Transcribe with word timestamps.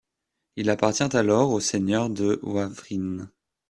Il 0.55 0.71
appartient 0.71 1.15
alors 1.15 1.51
aux 1.51 1.59
seigneurs 1.59 2.09
de 2.09 2.39
Wavrin. 2.41 3.29